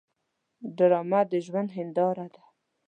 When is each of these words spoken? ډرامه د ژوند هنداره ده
ډرامه 0.77 1.21
د 1.31 1.33
ژوند 1.45 1.69
هنداره 1.77 2.27
ده 2.33 2.43